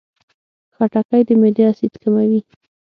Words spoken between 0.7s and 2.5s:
خټکی د معدې اسید کموي.